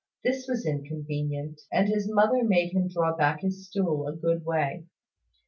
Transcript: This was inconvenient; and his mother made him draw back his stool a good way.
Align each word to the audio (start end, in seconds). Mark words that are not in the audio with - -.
This 0.23 0.47
was 0.47 0.65
inconvenient; 0.65 1.61
and 1.71 1.87
his 1.87 2.09
mother 2.11 2.43
made 2.43 2.71
him 2.73 2.87
draw 2.87 3.15
back 3.15 3.41
his 3.41 3.67
stool 3.67 4.07
a 4.07 4.15
good 4.15 4.43
way. 4.43 4.87